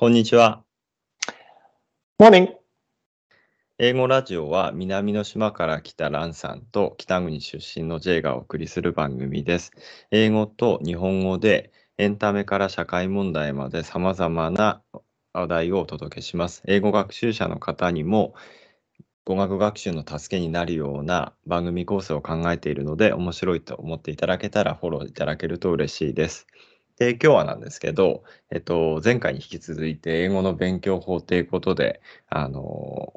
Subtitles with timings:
[0.00, 0.64] こんにちは。
[2.18, 2.54] Morning.
[3.76, 9.72] 英語ラジオは南の島から来たランさんと北国出身の J がお送りする番組です。
[10.10, 14.80] 英語と日本語でエンタメから社会問題まで様々な
[15.34, 16.62] 話題をお届けします。
[16.66, 18.32] 英語学習者の方にも
[19.26, 26.46] 語学学習の助けになるような番組構成を考えているので面白いと思っていただけたらフォローいただけると嬉しいです。
[27.00, 32.60] で、今日はなんですけど、えっと、前回に引き続いて英語の勉強法ということで、あの、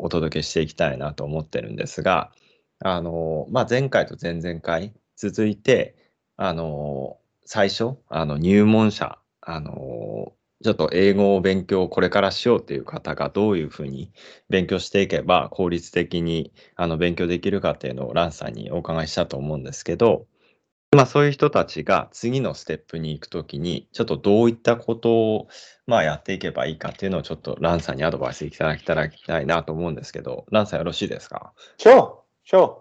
[0.02, 2.31] お届けしていきたいなと思ってるんですが、
[2.80, 5.95] あの、まあ、前回と前々回続いて、
[6.38, 14.13] あの、最初、あの、入門者、あの、ちょっと英語を勉強をこれからしようという方がどういうふうに
[14.49, 20.26] 勉強していけば効率的にあの勉強できるかっていうのをランさんにお伺いしたと思うんですけど、
[20.95, 25.47] まあそういう人たちが次のステップに行くときに、ちょっとどういったことを
[25.88, 32.15] まあやっていけばいいかっていうのをちょっとランさんにアドバイスいただきたいなと思うんですけど、ランさんよろしいですか？Sure,
[32.49, 32.76] sure.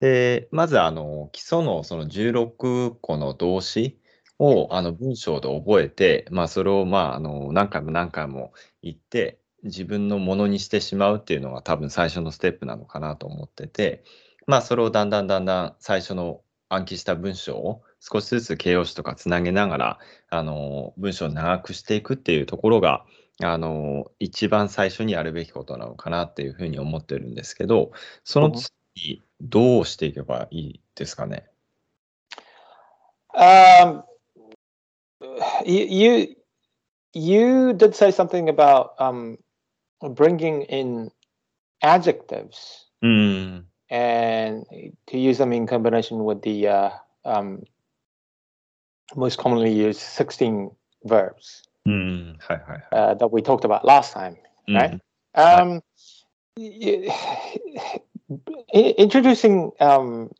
[0.00, 3.98] で、まずあの基礎のその16個の動詞
[4.38, 8.52] をあの文章で覚えて、まあそれをまああの何回も何回も
[8.82, 14.02] 言って自分のものにしてしまうっていうのが多分最初のステップなのかなと思ってて、
[14.46, 16.40] まあそれをだんだんだんだん最初の
[16.70, 19.98] 暗記した文章を少しずつ形容詞とかつなげながら、
[20.30, 23.04] あの、文章を長くしていくっていうところが、
[23.42, 27.90] あの、一番最初にやるべきことなのかなっていうふうに思ってるんですけど、
[28.22, 31.48] その次、どうしていけばいいですかね
[33.34, 34.02] ？Um,
[35.64, 36.36] you, you
[37.12, 39.38] you did say something about um,
[40.00, 41.10] bringing in
[41.82, 43.69] adjectives うん。
[43.90, 44.64] and
[45.06, 46.90] to use them in combination with the uh,
[47.24, 47.64] um,
[49.16, 50.70] most commonly used 16
[51.04, 52.36] verbs mm.
[52.92, 54.36] uh, that we talked about last time,
[54.68, 54.76] mm.
[54.76, 55.00] right?
[55.34, 55.82] Um,
[58.72, 60.30] introducing um,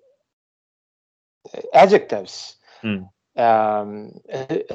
[1.74, 3.08] adjectives mm.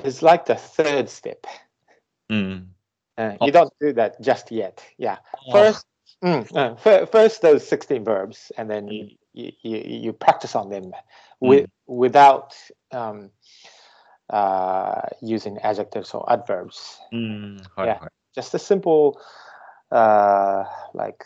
[0.03, 1.47] is like the third step.
[3.17, 4.83] Uh, you don't do that just yet.
[4.97, 5.17] Yeah.
[5.51, 5.85] First,
[6.22, 9.16] mm, uh, fir- first those 16 verbs, and then Mm.
[9.32, 10.92] you, you, you practice on them
[11.40, 12.54] with, without
[12.92, 13.30] um,
[14.28, 16.98] uh, using adjectives or adverbs.
[17.12, 17.56] うん。
[17.74, 18.00] はいはい。
[18.34, 19.18] Just a simple,
[19.90, 21.24] uh, like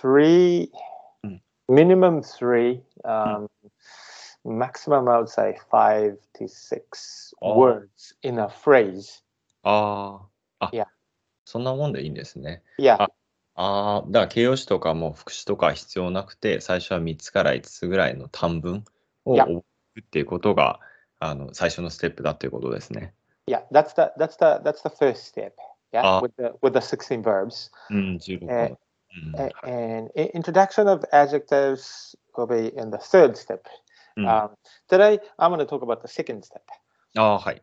[0.00, 0.70] three,
[1.24, 1.40] Mm.
[1.68, 3.48] minimum three, um,
[4.44, 7.54] maximum I would say five to six Oh.
[7.58, 9.22] words in a phrase.
[9.62, 10.22] あ
[10.60, 10.66] あ。
[10.66, 10.86] あ、 Yeah.
[11.44, 12.62] そんなもんでいいんですね。
[12.78, 13.08] Yeah.
[13.57, 18.85] あああ、だから形容詞とかも副詞とか必要なくて、最初は3つから5つぐらいの短文
[19.25, 20.79] を.覚えるっていうことが、
[21.19, 23.13] あの、最初のステップだっていうことですね。
[23.47, 25.53] Yeah, that's the that's the that's the first step.
[25.91, 26.21] Yeah, Ah.
[26.21, 27.71] with the with the 16 verbs.
[27.89, 28.79] うん、16個
[29.63, 33.61] and introduction of adjectives will be in the third step.
[34.17, 34.49] うん Um,
[34.89, 36.61] today, I'm going to talk about the second step.
[37.15, 37.61] ああ、はい。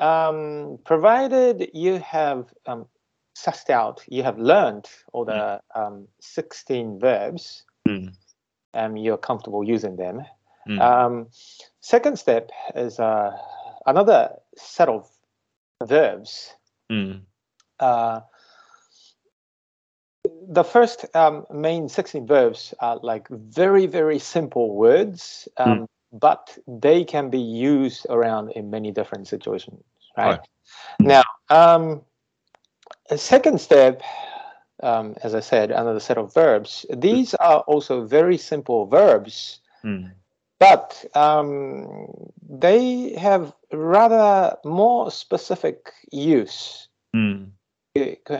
[0.00, 2.86] Um, provided you have um,
[3.44, 5.86] sussed out, you have learned all the mm.
[5.86, 8.12] um, 16 verbs, mm.
[8.74, 10.22] and you're comfortable using them.
[10.68, 10.80] Mm.
[10.80, 11.26] Um,
[11.80, 13.30] second step is uh,
[13.86, 15.08] another set of
[15.84, 16.54] verbs.
[16.90, 17.22] Mm.
[17.78, 18.20] Uh,
[20.50, 25.86] the first um, main 16 verbs are like very, very simple words, um, mm.
[26.12, 29.82] but they can be used around in many different situations,
[30.16, 30.30] right?
[30.30, 30.40] right.
[31.00, 31.06] Mm.
[31.06, 32.02] Now, um,
[33.10, 34.02] a second step,
[34.82, 36.86] um, as I said, another set of verbs.
[36.94, 40.10] These are also very simple verbs, mm.
[40.58, 47.50] but um, they have rather more specific use mm.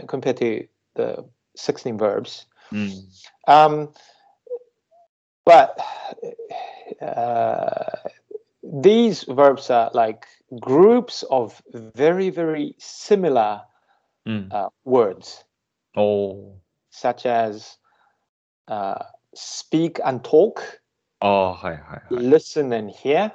[0.06, 1.24] compared to the
[1.56, 2.46] 16 verbs.
[2.72, 3.02] Mm.
[3.46, 3.92] Um,
[5.44, 5.78] but
[7.00, 7.96] uh,
[8.62, 10.26] these verbs are like
[10.60, 13.62] groups of very, very similar
[14.28, 14.52] mm.
[14.52, 15.44] uh, words.
[15.96, 16.60] Oh.
[16.90, 17.76] Such as
[18.68, 19.02] uh,
[19.34, 20.80] speak and talk.
[21.22, 22.14] Oh, hi, hi, hi.
[22.14, 23.32] Listen and hear.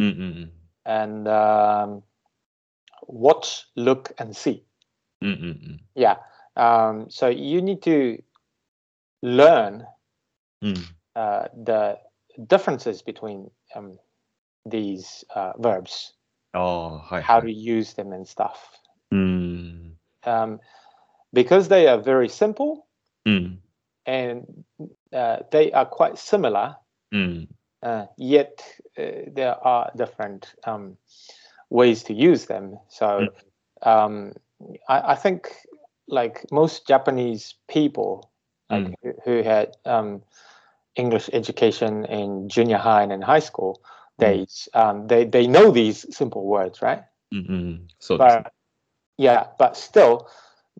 [0.00, 0.48] Mm-mm.
[0.86, 2.02] And um,
[3.06, 4.64] watch, look, and see.
[5.22, 5.78] Mm-mm.
[5.94, 6.16] Yeah.
[6.56, 8.22] Um, so you need to
[9.22, 9.86] learn
[10.64, 10.82] mm.
[11.14, 11.98] uh, the
[12.46, 13.98] differences between um,
[14.66, 16.14] these uh, verbs.
[16.54, 17.46] Oh, hi, how hi.
[17.46, 18.78] to use them and stuff.
[19.12, 19.79] Mm
[20.24, 20.60] um,
[21.32, 22.86] because they are very simple
[23.26, 23.56] mm.
[24.06, 24.64] and
[25.12, 26.76] uh, they are quite similar,
[27.12, 27.46] mm.
[27.82, 28.62] uh, yet
[28.98, 30.96] uh, there are different um,
[31.68, 32.78] ways to use them.
[32.88, 33.28] So
[33.84, 33.88] mm.
[33.88, 34.32] um,
[34.88, 35.52] I, I, think
[36.08, 38.30] like most Japanese people
[38.68, 38.94] like, mm.
[39.02, 40.22] who, who, had um,
[40.96, 43.80] English education in junior high and in high school,
[44.18, 44.20] mm.
[44.20, 44.68] days.
[44.74, 47.04] Um, they they know these simple words, right?
[47.32, 47.84] Mm-hmm.
[47.98, 48.52] So but
[49.20, 50.28] yeah, but still,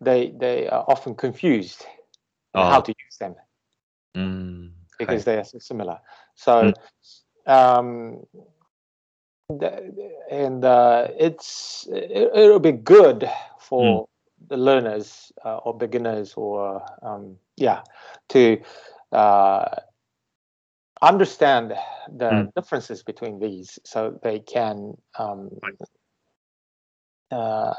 [0.01, 1.85] they they are often confused
[2.55, 2.81] on how Ah.
[2.81, 3.35] to use them
[4.15, 4.73] うん。
[4.97, 5.99] because they are so similar.
[6.35, 6.73] So,
[7.45, 8.25] um,
[9.49, 9.71] the,
[10.29, 13.29] and uh, it's it, it'll be good
[13.59, 14.07] for
[14.47, 17.81] the learners uh, or beginners or um, yeah
[18.29, 18.57] to
[19.11, 19.65] uh,
[21.01, 21.73] understand
[22.17, 22.51] the Mm.
[22.55, 25.49] differences between these so they can um,
[27.31, 27.73] uh,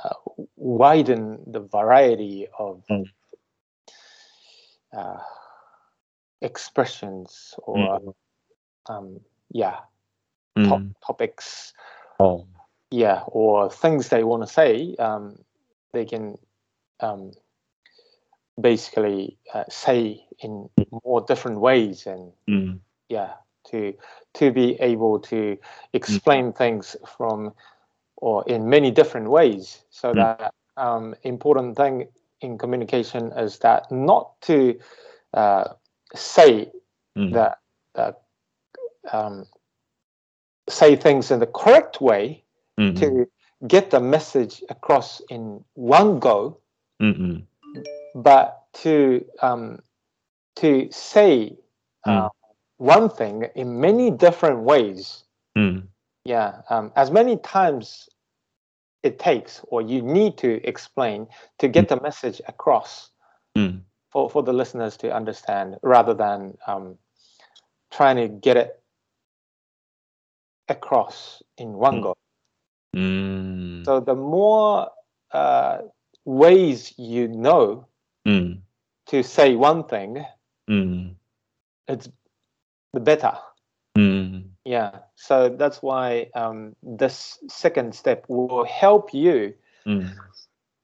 [0.56, 3.04] widen the variety of mm.
[4.96, 5.18] uh,
[6.40, 8.14] expressions or mm.
[8.86, 9.20] um,
[9.50, 9.76] yeah
[10.58, 10.68] mm.
[10.68, 11.72] top topics
[12.18, 12.46] oh.
[12.90, 15.36] yeah or things they want to say um,
[15.92, 16.36] they can
[17.00, 17.32] um,
[18.60, 20.96] basically uh, say in hmm.
[21.04, 22.72] more different ways and hmm.
[23.08, 23.32] yeah
[23.70, 23.94] to
[24.34, 25.60] to be able to hmm.
[25.92, 27.52] explain things from
[28.22, 29.82] or in many different ways.
[29.90, 30.14] So mm.
[30.14, 32.06] that um, important thing
[32.40, 34.78] in communication is that not to
[35.34, 35.64] uh,
[36.14, 36.70] say
[37.18, 37.32] mm.
[37.32, 37.58] that,
[37.96, 38.22] that
[39.12, 39.46] um,
[40.68, 42.44] say things in the correct way
[42.78, 42.96] mm-hmm.
[43.00, 43.26] to
[43.66, 46.58] get the message across in one go,
[47.02, 47.42] Mm-mm.
[48.14, 49.80] but to um,
[50.56, 51.56] to say
[52.04, 52.10] hmm.
[52.10, 52.28] uh,
[52.76, 55.24] one thing in many different ways.
[55.58, 55.88] Mm.
[56.24, 58.08] Yeah, um, as many times
[59.02, 61.26] it takes or you need to explain
[61.58, 61.88] to get mm.
[61.88, 63.10] the message across
[63.56, 63.80] mm.
[64.10, 66.96] for, for the listeners to understand rather than um,
[67.90, 68.82] trying to get it
[70.68, 72.02] across in one mm.
[72.02, 72.16] go.
[72.96, 73.84] Mm.
[73.84, 74.90] So the more
[75.32, 75.78] uh,
[76.24, 77.86] ways you know
[78.26, 78.60] mm.
[79.06, 80.24] to say one thing,
[80.68, 81.14] mm.
[81.88, 82.08] it's
[82.92, 83.36] the better.
[84.61, 84.61] うん。
[84.65, 84.91] Yeah.
[85.15, 89.55] So that's why um, this second step will help you
[89.85, 90.05] うん。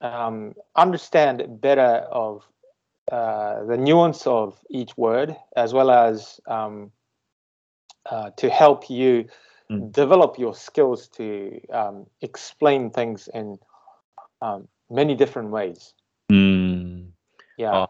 [0.02, 2.44] um, understand better of
[3.12, 6.92] uh, the nuance of each word, as well as um,
[8.10, 9.28] uh, to help you
[9.70, 9.92] Mm.
[9.92, 13.58] develop your skills to um, explain things in
[14.42, 15.94] um, many different ways.
[16.30, 17.14] うん。
[17.58, 17.72] Yeah.
[17.72, 17.90] あ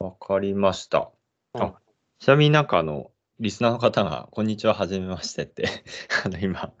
[0.00, 1.10] わかりました。
[1.54, 1.74] うんあ
[2.18, 5.65] ちなみになんかあの、 リスナーの方が、こんにちは、はじめましてって、
[6.23, 6.71] あの、今、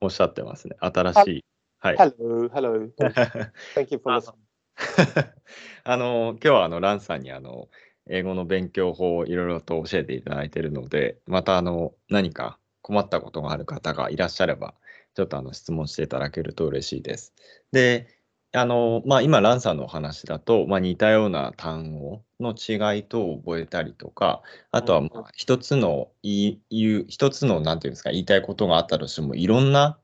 [0.00, 0.74] おっしゃってますね。
[0.80, 1.44] 新しい。
[1.80, 1.96] はい。
[1.96, 2.90] Hello, hello.
[3.76, 4.34] Thank you for あ listening.
[5.84, 7.68] あの、今日はあの、ランさんにあの、
[8.08, 14.74] 英語の勉強法をいろいろと教えていただいているので、またあの、何か困ったことがある方がいらっしゃれば、
[15.14, 17.34] ちょっとあの、質問していただけると嬉しいです。
[17.70, 18.17] で、
[18.52, 25.02] あの、まあ、今、ランさんのお話だと、まあ、似たような単語の違いと覚えたりとか、あとは、
[25.34, 29.98] 一つの言い、言う、一つの、なんていうんですか、言いたいことがあったとしても、いろんな、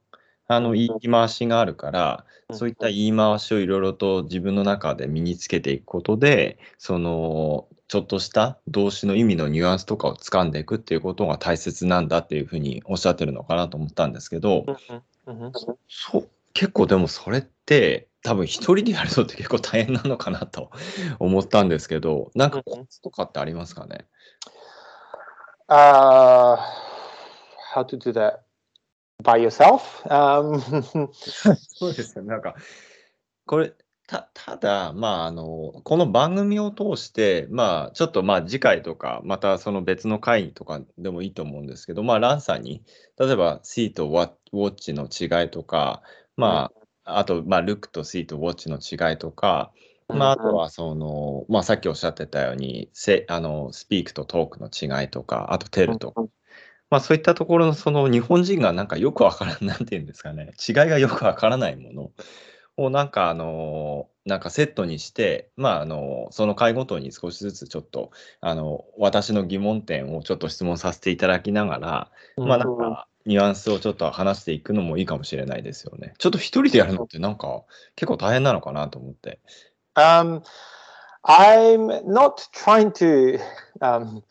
[0.46, 0.76] あの、うん。
[0.76, 2.56] 言い回しがあるから、うん。
[2.58, 15.76] そういった言い回しをいろいろと自分の中で身につけていくことで、その、ちょっとした動詞の意味のニュアンスとかを掴んでいくっていうことが大切なんだっていうふうにおっしゃってるのかなと思ったんですけど、Mhm, mhm.
[15.88, 20.70] そう、結構でもそれって多分一人でやるのって結構大変なのかなと
[21.18, 24.06] 思ったんですけど、なんかコツとかってありますかね
[25.69, 26.56] ？Uh,
[27.74, 28.38] how to do that?
[29.22, 30.02] By yourself?
[30.08, 32.31] Um, そうですよね。
[32.31, 32.54] なんか、
[33.44, 33.74] これ、
[34.06, 42.82] た、ただ、まあ、あの、この番組を通して、まあ、ちょっと、まあ、次回とか、またその別の回とかでもいいと思うんですけど、まあ、ランさんに、
[43.19, 46.02] 例えば、see と what- watch の違いとか、
[46.36, 49.73] まあ、あと、まあ、look と see と watch の違いとか、
[50.08, 56.25] まあ、あとは、その、まあ、さっきおっしゃってたように、せ、あの、speak と talk の違いとか、あと tell とか、
[56.91, 62.13] まあそういったところのその日本人がなんかよくわからん、なんていうんですかね、違いがよくわからないもの
[62.77, 76.14] をなんかあの、なんかセットにして、まああの、その回ごとに少しずつちょっと、あの、私の疑問点をちょっと質問させていただきながら、まあなんかニュアンスをちょっと話していくのもいいかもしれないですよね。
[76.19, 77.62] ちょっと一人でやるのってなんか
[77.96, 79.40] 結構大変なのかなと思って。
[79.96, 80.43] um,
[81.24, 83.38] I'm not trying to
[83.81, 84.22] um,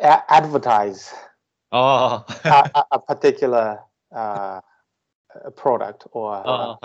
[0.00, 1.12] advertise
[1.70, 3.80] ああ、a, a- particular
[4.12, 4.60] uh,
[5.56, 6.78] product or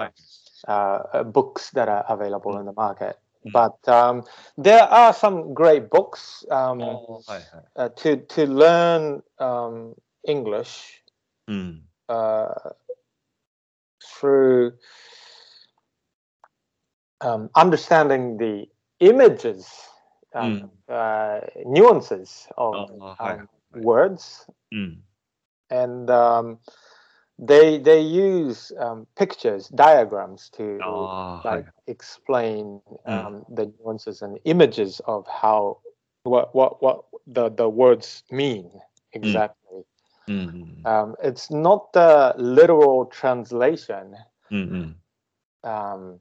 [0.68, 3.18] uh, books that are available in the market.
[3.46, 4.24] But um,
[4.58, 6.82] there are some great books あ um,
[7.76, 11.03] uh, to to learn um, English
[11.50, 11.82] mm.
[12.10, 12.54] uh,
[14.04, 14.74] through
[17.22, 18.66] um, understanding the
[19.00, 19.68] images,
[20.34, 21.44] um, mm.
[21.44, 24.98] uh, nuances of um, words, mm.
[25.70, 26.60] and um,
[27.40, 30.78] they they use um, pictures, diagrams to
[31.46, 35.80] like explain um, the nuances and images of how
[36.24, 38.70] what what what the the words mean
[39.14, 39.63] exactly.
[40.30, 40.86] Mm-hmm.
[40.86, 44.16] Um, it's not the literal translation
[44.52, 45.70] mm-hmm.
[45.70, 46.20] um,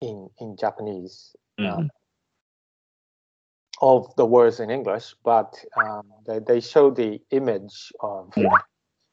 [0.00, 1.82] in in Japanese uh, mm-hmm.
[1.82, 1.86] uh,
[3.80, 8.32] of the words in English, but um, they they show the image of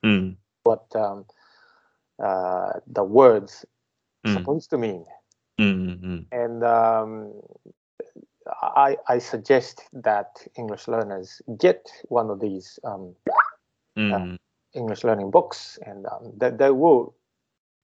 [0.03, 0.35] mm.
[0.63, 1.25] what um,
[2.23, 3.65] uh, the words
[4.25, 4.33] mm.
[4.33, 5.05] supposed to mean,
[5.59, 6.19] mm-hmm.
[6.31, 7.33] and um,
[8.63, 13.15] I, I, suggest that English learners get one of these um,
[13.99, 14.37] mm.
[14.73, 17.15] English learning books, and um, that they will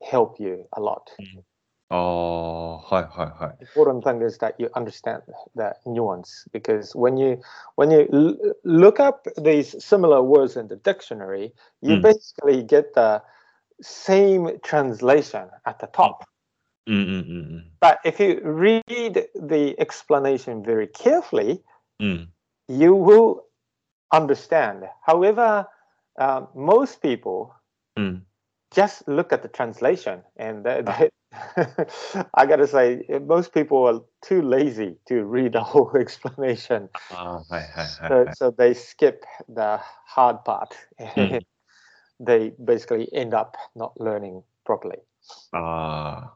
[0.01, 1.10] help you a lot.
[1.22, 1.43] Mm.
[1.91, 3.51] Oh, hi, hi, hi.
[3.62, 5.22] Important thing is that you understand
[5.55, 7.39] that nuance because when you
[7.75, 12.01] when you l- look up these similar words in the dictionary, you mm.
[12.01, 13.22] basically get the
[13.81, 16.27] same translation at the top.
[16.89, 17.63] Mm-mm-mm.
[17.79, 21.62] But if you read the explanation very carefully,
[22.01, 22.27] mm.
[22.67, 23.45] you will
[24.12, 24.86] understand.
[25.05, 25.67] However,
[26.17, 27.53] um, most people
[27.98, 28.22] mm.
[28.74, 31.07] just look at the translation, and ah.
[32.34, 36.89] I gotta say, most people are too lazy to read the whole explanation.
[37.12, 40.75] Uh, hi, hi, hi, so, so, they skip the hard part.
[41.00, 41.41] Mm.
[42.19, 45.00] they basically end up not learning properly.
[45.53, 46.24] Ah.
[46.24, 46.27] Uh.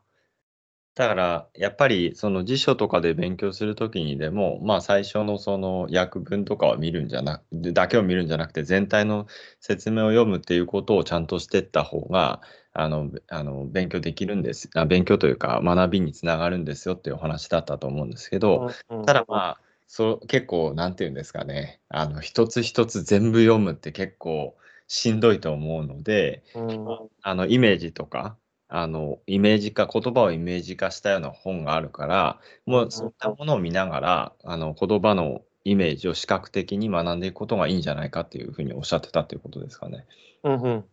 [1.00, 9.26] だから、やっぱりその辞書とかで勉強するときにでも、まあ最初のその訳文とかを見るんじゃなく、だけを見るんじゃなくて、全体の
[9.62, 12.42] 説明を読むっていうことをちゃんとしていった方が、
[12.74, 14.70] あの、あの勉強できるんです。
[14.76, 18.70] あ勉強というか学びにつながるんですよっていうお話だったと思うんですけど、
[19.06, 24.58] ただまあ、そう結構、なんていうんですかね、あの、一つ一つ全部読むって結構
[24.90, 28.36] しんどいと思うので、Mm, あの、イメージとか、
[28.70, 40.06] あの、イメージ化、言葉をイメージ化したような本があるから、もうそういったものを見ながら、あの、言葉のイメージを視覚的に学んでいくことがいいんじゃないかっていうふうにおっしゃってたっていうことですかね。
[40.44, 40.84] mhm.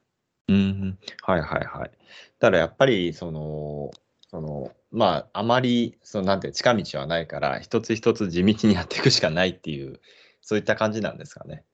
[0.48, 1.90] うん、はいはいはい。
[2.38, 3.90] ただやっぱり、その、
[4.30, 10.00] その、まあ、あまり、その、なんていう、近道はないから、一つ一つ地道にやっていくしかないっていう、
[10.40, 11.64] そういった感じなんですかね。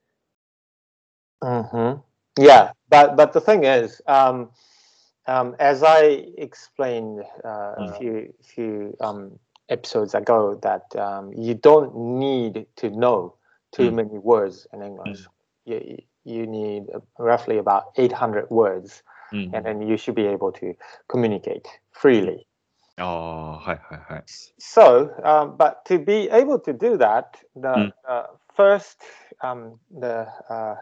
[1.43, 2.03] Mhm.
[2.39, 4.49] Yeah, but but the thing is, um,
[5.27, 7.99] Um, as I explained uh, a mm.
[7.99, 9.39] few few um,
[9.69, 13.37] episodes ago, that um, you don't need to know
[13.73, 13.95] too mm.
[13.95, 15.21] many words in English.
[15.21, 15.27] Mm.
[15.65, 19.03] You, you need uh, roughly about 800 words,
[19.33, 19.53] mm.
[19.53, 20.75] and then you should be able to
[21.09, 22.47] communicate freely.
[22.99, 24.23] Oh, hi, hi, hi.
[24.59, 28.99] So, um, but to be able to do that, the uh, first
[29.41, 30.77] um, the uh,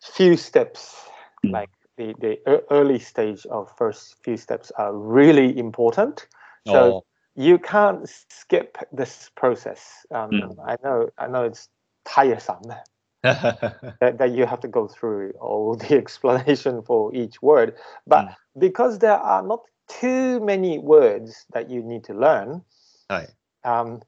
[0.00, 1.08] few steps
[1.44, 1.52] mm.
[1.52, 6.26] like the, the early stage of first few steps are really important.
[6.66, 7.04] So oh.
[7.34, 10.06] you can't skip this process.
[10.14, 10.56] Um, mm.
[10.66, 11.68] I know I know it's
[12.04, 12.62] tiresome
[13.22, 17.74] that, that you have to go through all the explanation for each word,
[18.06, 18.34] but mm.
[18.58, 22.62] because there are not too many words that you need to learn,
[23.10, 23.30] right.
[23.64, 24.00] um,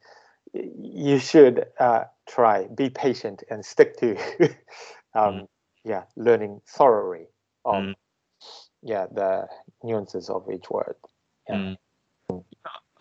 [0.52, 4.16] you should uh, try, be patient, and stick to
[5.14, 5.48] um, mm.
[5.84, 7.26] yeah learning thoroughly.
[7.64, 7.94] Of, Mm.
[8.82, 9.48] yeah, the
[9.82, 10.96] nuances of each word.
[11.48, 11.56] う Yeah.
[11.72, 11.78] ん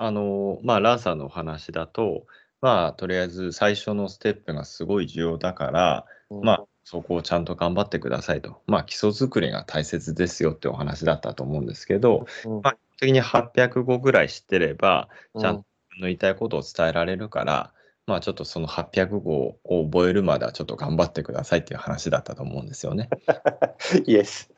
[0.01, 2.25] あの、まあ、ランさんのお話だと、
[2.61, 6.05] まあ、とりあえず最初のステップがすごい重要だから、
[6.41, 8.61] まあ、そこをちゃんと頑張ってくださいと。
[8.65, 15.65] まあ、基礎作りが大切ですよってお話だったと思うんですけど、Mm, まあ、基本的に800語ぐらい知ってれば、ちゃん mm, と
[16.01, 17.73] 言いたいことを伝えられるから、
[18.09, 23.07] まあ、ちょっとその800語を覚えるまではちょっと頑張ってくださいっていう話だったと思うんですよね。
[24.07, 24.49] yes,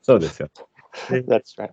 [0.00, 0.48] そうですよ。
[1.10, 1.70] that's right.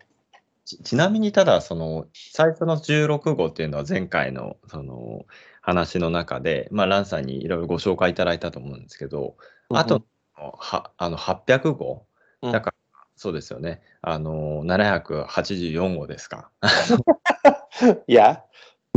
[0.65, 5.25] ちちなみにただその最初の16号っていうのは前回のその
[5.62, 9.38] 話の中で、まあ、ランさんにいろいろご紹介いただいたと思うんですけど、
[9.70, 10.03] あと
[10.36, 12.06] はあの800号、
[12.41, 12.75] うんだから
[13.15, 16.51] そうですよねあの784号ですか？
[18.08, 18.41] yeah.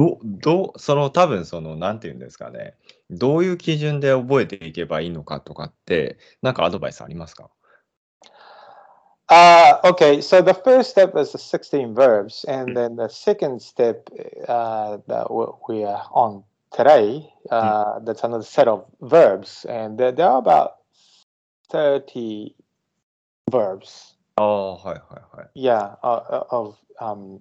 [0.00, 2.75] どどうその多分そのなんていうんですかね
[3.11, 7.50] どういう基準で覚えていけばいいのかとかってなんかアドバイスありますか
[9.33, 14.11] Uh, okay, so the first step is the 16 verbs, and then the second step
[14.49, 15.30] uh, that
[15.69, 16.42] we are on
[16.73, 20.78] today, uh, that's another set of verbs, and there, there are about
[21.71, 22.57] 30
[23.52, 24.16] verbs.
[24.35, 25.50] ああはいはいはい。
[25.54, 27.40] Yeah, uh, uh, of um,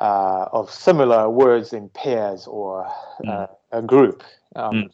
[0.00, 2.86] uh, of similar words in pairs or
[3.24, 3.28] mm.
[3.28, 4.22] uh, a group.
[4.56, 4.90] Um, mm.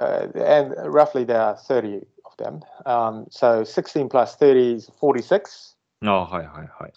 [0.00, 2.62] Uh, and roughly there are 30 of them.
[2.86, 5.74] Um, so 16 plus 30 is 46.
[6.02, 6.90] No, oh, hi, hi, hi.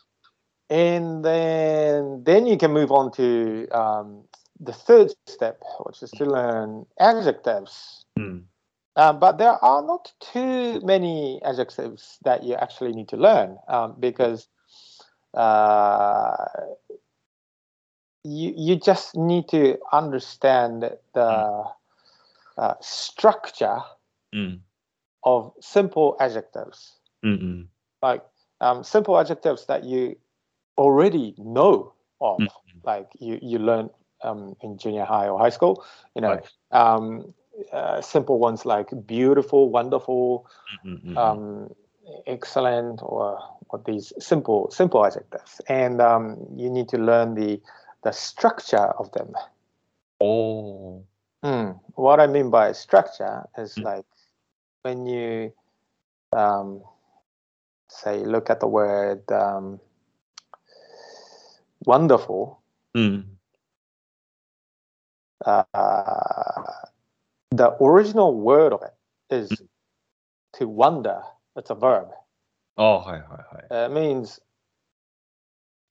[0.70, 4.24] And then, then you can move on to um,
[4.60, 6.32] the third step, which is to mm.
[6.32, 8.06] learn adjectives.
[8.20, 8.44] Mm.
[8.98, 13.96] Um, but there are not too many adjectives that you actually need to learn um,
[14.00, 14.48] because
[15.36, 16.36] uh,
[18.28, 21.72] you you just need to understand the mm.
[22.58, 23.80] uh, structure
[24.34, 24.60] mm.
[25.24, 27.68] of simple adjectives Mm-mm.
[28.02, 28.24] like
[28.62, 30.16] um, simple adjectives that you
[30.78, 32.82] already know of Mm-mm.
[32.84, 33.90] like you you learn
[34.24, 35.84] um, in junior high or high school
[36.16, 36.50] you know right.
[36.72, 37.34] um,
[37.72, 40.46] uh, simple ones like beautiful wonderful
[41.16, 41.70] um,
[42.28, 43.40] excellent or
[43.86, 47.60] these simple simple adjectives and um, you need to learn the
[48.04, 49.34] the structure of them.
[50.22, 51.04] Oh.
[51.44, 51.80] Mm.
[51.96, 53.84] What I mean by structure is mm.
[53.84, 54.06] like
[54.82, 55.54] when you
[56.32, 56.82] um,
[57.90, 59.80] say look at the word um,
[61.86, 62.62] wonderful.
[62.96, 63.26] Mm.
[65.46, 65.64] Uh,
[67.52, 68.94] the original word of it
[69.34, 69.66] is hmm.
[70.54, 71.22] to wonder.
[71.56, 72.10] It's a verb.
[72.78, 73.86] Oh, hi, hi, hi.
[73.86, 74.40] It means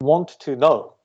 [0.00, 0.95] want to know.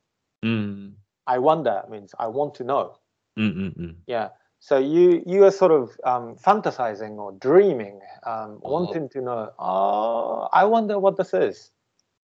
[0.43, 0.97] うん。
[1.27, 2.93] I wonder means I want to know.
[3.37, 3.97] うんうんうん。
[4.07, 4.31] Yeah.
[4.61, 9.53] So you you are sort of um, fantasizing or dreaming, um, wanting to know.
[9.59, 11.73] Oh, I wonder what this is.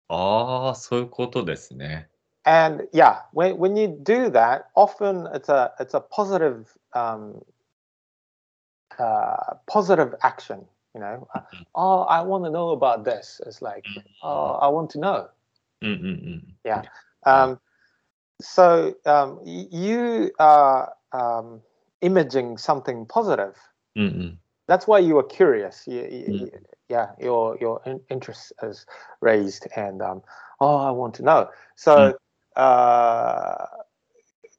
[0.08, 2.10] ああ、そういうことですね。
[2.44, 7.44] And yeah, when when you do that, often it's a it's a positive um,
[8.98, 10.66] uh, positive action.
[10.96, 11.42] You know, Uh,
[11.76, 13.40] oh, I want to know about this.
[13.46, 13.86] It's like,
[14.24, 15.30] oh, I want to know.
[15.82, 16.58] うんうんうん。
[16.64, 16.84] Yeah.
[17.24, 17.60] Um,
[18.41, 21.61] so um, you are um,
[22.03, 23.57] imaging something positive.
[23.97, 24.37] Mm-mm.
[24.69, 25.85] That's why you are curious.
[25.87, 26.51] You, you, mm.
[26.89, 28.87] Yeah, your your interest is
[29.21, 30.23] raised, and um,
[30.61, 31.51] oh, I want to know.
[31.75, 32.15] So mm.
[32.57, 33.67] uh,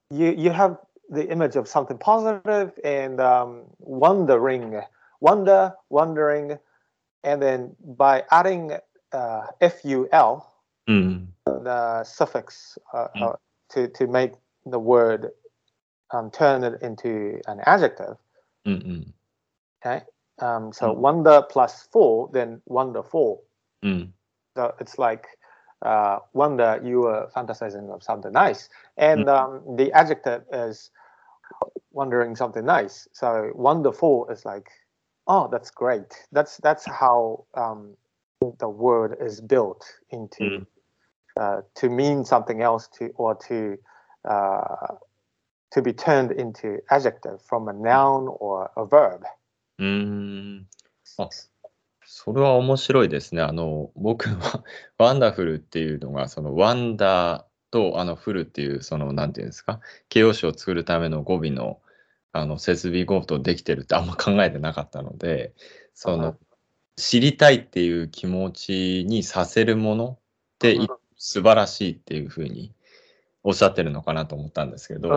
[0.10, 0.78] you you have
[1.10, 4.82] the image of something positive and um, wondering,
[5.22, 6.58] wonder, wondering,
[7.24, 8.74] and then by adding
[9.14, 10.52] uh, ful,
[10.90, 11.28] mm.
[11.46, 13.22] the suffix uh, mm.
[13.22, 13.36] Uh,
[13.72, 14.34] to to make
[14.66, 15.32] the word
[16.12, 18.18] um, turn it into an adjective.
[18.66, 19.12] Mm-mm.
[19.86, 20.04] Okay,
[20.40, 20.98] um, so mm.
[20.98, 23.44] wonder plus four, then wonderful.
[23.84, 24.10] Mm.
[24.56, 25.28] So it's like
[25.84, 29.30] uh, wonder you were fantasizing of something nice, and mm.
[29.30, 30.90] um, the adjective is
[31.92, 33.08] wondering something nice.
[33.14, 34.70] So wonderful is like,
[35.28, 36.26] oh, that's great.
[36.32, 37.96] That's that's how um,
[38.60, 40.66] the word is built into mm.
[41.38, 43.78] Uh, to mean something else to or to
[44.26, 44.96] uh,
[45.72, 49.22] to be turned into adjective from a noun or a verb.
[49.80, 50.68] うーん。
[51.18, 51.30] あ、
[52.06, 53.42] それは面白いですね。
[53.42, 54.64] あの、僕は、
[54.98, 61.82] ワンダフルっていうのが、その、ワンダーと、あの、フルっていう、その、なんていうんですか、形容詞を作るための語尾の、
[62.32, 65.54] あの、設備語とできてるってあんま考えてなかったので、
[65.94, 66.38] そうんの、
[66.96, 70.20] 知りたいっていう気持ちにさせるものっ
[70.60, 70.88] て、うんい
[71.18, 72.74] 素晴らしいっていうふうに
[73.44, 75.10] おっしゃってるのかなと思ったんですけど、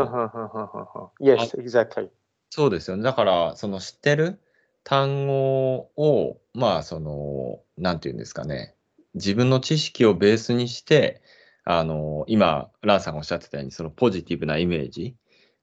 [1.20, 2.08] yes, exactly.
[2.50, 3.02] そうですよね。
[3.02, 4.40] だから、その知ってる
[4.82, 8.74] 単語を、まあ、その、なんていうんですかね、
[9.14, 11.22] 自分の知識をベースにして、
[11.64, 15.16] あの、今、ランさんがおっしゃってたように、そのポジティブなイメージ.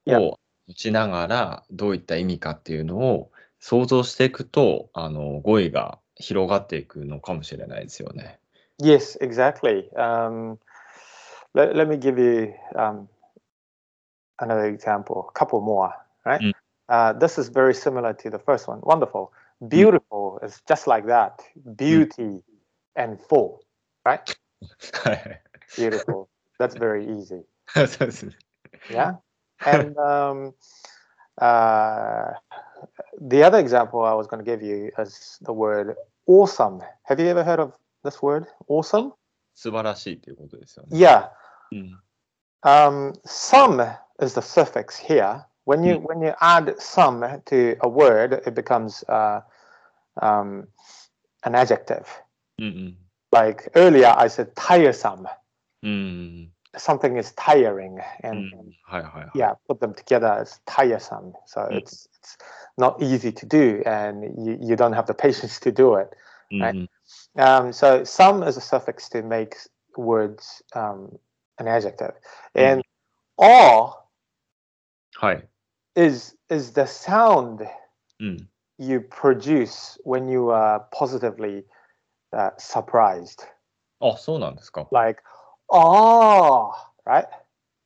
[0.10, 8.40] を持ちながら、どういった意味かっていうのを想像していくと、あの、語彙が広がっていくのかもしれないですよね。
[8.80, 9.92] Yes, exactly.
[9.96, 10.60] Um,
[11.54, 13.10] let, let, me give you um,
[14.40, 15.94] another example, a couple more,
[16.26, 16.42] right?
[16.42, 16.54] Mm.
[16.90, 18.80] Uh, this is very similar to the first one.
[18.84, 19.34] Wonderful.
[19.64, 19.70] Mm.
[19.70, 20.46] Beautiful mm.
[20.46, 21.42] is just like that.
[21.68, 21.78] Mm.
[21.78, 22.44] Beauty mm.
[22.96, 23.64] and full,
[24.06, 24.36] right?
[25.76, 26.30] Beautiful.
[26.60, 27.42] That's very easy.
[28.90, 29.14] yeah.
[29.66, 30.54] And um,
[31.42, 32.34] uh,
[33.20, 35.96] the other example I was going to give you is the word
[36.28, 36.82] awesome.
[37.04, 37.74] Have you ever heard of
[38.05, 38.47] this word?
[38.69, 39.13] Awesome?
[39.55, 40.99] 素晴らしいっていうことですよね。
[40.99, 41.31] Yeah.
[41.73, 42.01] うん。
[42.65, 43.81] Um, some
[44.21, 45.45] is the suffix here.
[45.65, 49.43] When you when you add some to a word, it becomes uh,
[50.21, 50.69] um,
[51.45, 52.05] an adjective.
[52.59, 52.97] うんうん。
[53.31, 55.27] Like earlier, I said tiresome.
[55.83, 56.53] うん。
[56.75, 58.73] Something is tiring, う and ん。
[58.85, 59.31] はいはいはい。
[59.35, 61.33] yeah, put them together as tiresome.
[61.47, 61.79] So Mm.
[61.79, 62.39] it's it's
[62.79, 66.11] not easy to do, and you, you don't have the patience to do it.
[66.51, 66.89] うんうん
[67.37, 69.57] Um, so some is a suffix to make
[69.97, 71.19] words um,
[71.59, 72.15] an adjective.
[72.55, 72.83] And
[73.37, 73.95] or
[75.17, 75.49] はい。
[75.95, 77.67] is is the sound
[78.21, 78.49] うん。
[78.79, 81.65] you produce when you are positively
[82.33, 83.47] uh, surprised.
[84.01, 84.89] あ、そうなんですか。
[84.91, 85.23] Like,
[85.69, 86.73] oh,
[87.07, 87.27] right?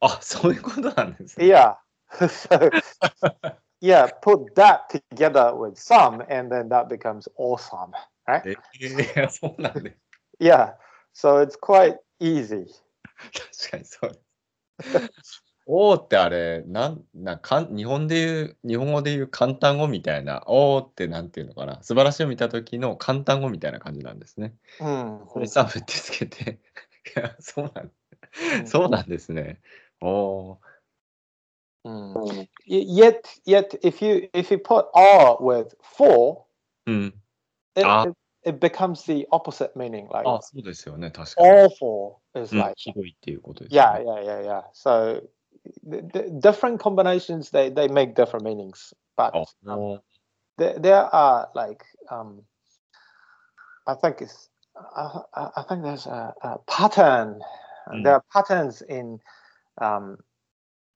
[0.00, 1.46] あ、そういうことなんですね。
[1.46, 1.76] Yeah.
[2.28, 2.70] so,
[3.80, 7.92] yeah, put that together with some, and then that becomes awesome,
[8.39, 8.57] Right?
[8.81, 9.97] えー、そうなんです。
[10.39, 10.73] Yeah.
[11.13, 12.65] So it's quite easy.
[13.33, 14.19] 確かにそう。
[15.67, 24.55] おーってあれ、なん、なんかん日本で言う、日本語で言う簡単語みたいな、おーってなんていうのかな、素晴らしいを見た時の簡単語みたいな感じなんですね。
[24.79, 26.59] Mm, それサブってつけて、
[27.15, 27.91] いや、そうなん、
[28.63, 29.61] mm, そうなんですね。
[30.01, 30.57] おー。
[31.85, 32.47] mm.
[32.67, 36.45] Y- Yet, yet, if you if you put R with for,
[36.87, 37.13] うん。
[37.75, 38.09] it, Ah.
[38.09, 40.08] it, it becomes the opposite meaning.
[40.08, 41.48] Like あ、そうですよね、確かに。
[41.48, 44.04] all for is うん like ひどいっていうことですよ yeah, ね。
[44.04, 44.62] yeah, yeah, yeah.
[44.72, 45.22] So
[45.84, 50.04] the, the different combinations they they make different meanings, but あ、 um, もう
[50.58, 52.42] there, there are like um
[53.86, 54.48] i think it's
[54.94, 57.40] i, I I think there's a, a pattern
[57.88, 58.02] Mm.
[58.02, 59.20] there are patterns in
[59.80, 60.18] um,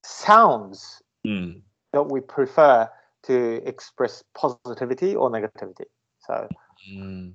[0.02, 1.62] sounds うん。
[1.92, 2.88] that we prefer
[3.22, 5.86] to express positivity or negativity
[6.20, 6.48] so
[6.91, 7.33] Mm.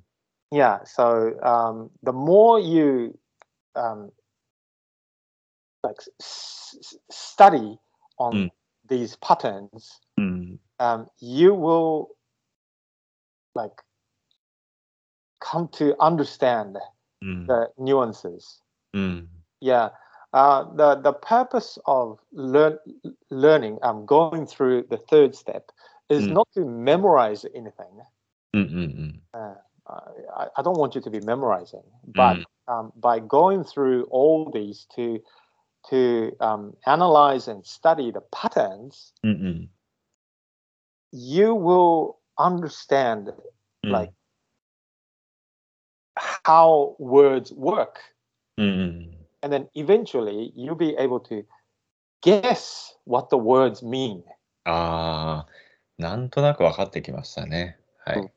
[0.50, 0.84] Yeah.
[0.84, 3.18] So um, the more you
[3.74, 4.10] um,
[5.82, 7.78] like s- study
[8.18, 8.50] on mm.
[8.88, 10.58] these patterns, mm.
[10.78, 12.10] um, you will
[13.54, 13.82] like
[15.40, 16.78] come to understand
[17.24, 17.46] mm.
[17.46, 18.60] the nuances.
[18.94, 19.26] Mm.
[19.60, 19.90] Yeah.
[20.32, 22.78] Uh, the the purpose of learn,
[23.30, 25.70] learning, um, going through the third step,
[26.08, 26.32] is mm.
[26.34, 28.00] not to memorize anything,
[28.53, 28.61] うん。
[28.61, 29.21] うん。
[29.33, 29.55] Uh,
[30.35, 32.45] I, I don't want you to be memorizing, but Mm.
[32.67, 35.21] um, by going through all these to
[35.89, 39.31] to um, analyze and study the patterns, うん。
[39.31, 39.69] うん。
[41.11, 43.33] you will understand
[43.83, 43.91] うん。
[43.91, 44.13] like
[46.43, 47.93] how words work
[48.57, 48.65] うん。
[48.65, 49.25] うん。
[49.43, 51.45] and then eventually you'll be able to
[52.21, 54.23] guess what the words mean
[54.63, 55.47] ああ、
[55.99, 57.77] なんとなく分かってきましたね。
[58.03, 58.31] はい。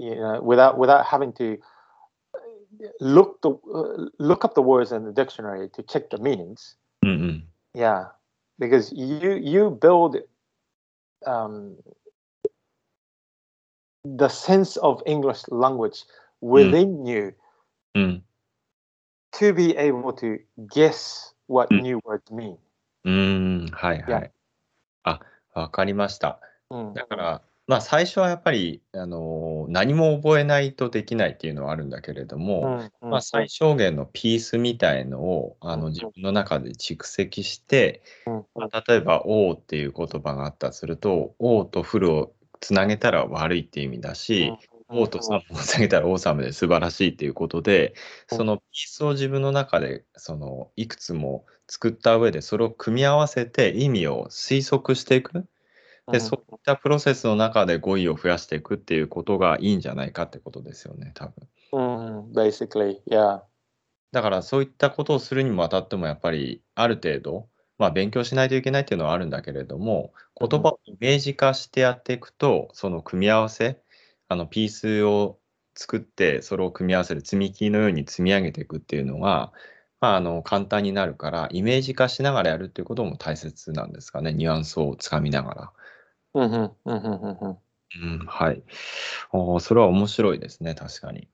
[0.00, 1.58] you know without without having to
[3.00, 7.10] look the uh, look up the words in the dictionary to check the meanings うん。
[7.10, 7.48] うん。
[7.74, 8.08] yeah
[8.58, 10.22] because you you build
[11.26, 11.76] um,
[14.04, 16.04] the sense of english language
[16.40, 17.34] within you
[17.94, 18.24] うん。
[19.32, 20.38] to be able to
[20.72, 21.82] guess what Mm.
[21.82, 22.56] new words mean
[23.04, 23.66] うん。
[23.72, 24.30] はいはい Yeah.。
[25.04, 25.20] あ、
[25.54, 26.40] わかりました。
[26.70, 26.92] Mm.
[26.94, 32.63] だから、 まあ最初はやっぱり、あのー何も覚えないとできないっていうのはあるんだけれども、
[33.01, 44.51] Mm, まあ mm, 最小限のピースみたいのをあうんの自分の中で蓄積して、mm, まあ、例えば「おう」っていう言葉があったとすると「おう」と「フル」をつなげたら悪いっていう意味だし
[44.89, 47.93] 「おう」と「サム」をつなげたら「オーサム」で素晴らしいっていうことで
[48.31, 48.37] うん。
[48.39, 55.45] そのピースを自分の中でそのいくつも作った上でそれを組み合わせて意味を推測していく。
[56.09, 56.21] で、Mhm.
[56.21, 61.47] そういったプロセスの中で語彙を増やしていくっていうことがいいんじゃないかってことですよね、多分。
[61.73, 63.41] Mm, basically, yeah.
[64.11, 73.79] だからそういったことをするにもあたってもやっぱりある程度、まあ勉強しないといけないっていうのはあるんだけれども、うん言葉をイメージ化してやっていくと、その組み合わせ、
[74.27, 75.39] あのピースを
[75.75, 79.51] 作って、それを組み合わせる積み木のように積み上げていくっていうのが、
[79.99, 85.73] まあ、あの簡単になるから、イメージ化しながらやるっていうことも大切なんですかね、ニュアンスをつかみながら。
[86.34, 87.56] Mm-hmm, mm-hmm, mm-hmm,
[88.02, 88.62] うん、はい。
[89.32, 91.28] おーそれは面白いですね、確かに。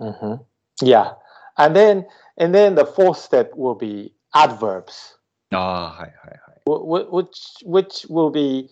[0.00, 0.38] mm-hmm.
[0.82, 1.16] Yeah,
[1.56, 2.06] and then
[2.38, 5.18] and then the fourth step will be adverbs,
[5.52, 6.62] ああ、はいはいはい。
[6.66, 8.70] wh- wh- which which will be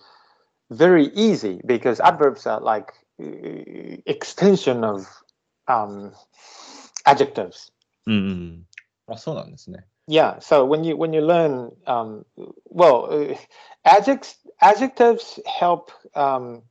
[0.70, 5.06] very easy because adverbs are like uh, extension of
[5.66, 6.12] um,
[7.04, 7.72] adjectives.
[8.06, 8.66] うんうんうん。
[9.08, 9.86] あ、そうなんですね。
[10.07, 10.39] yeah.
[10.39, 12.25] So when you when you learn, um,
[12.65, 13.35] well, uh,
[13.85, 16.63] adjectives adjectives help um,